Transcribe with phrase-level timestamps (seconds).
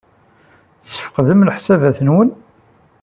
[0.83, 2.29] Tesfeqdem leḥsabat-nwen?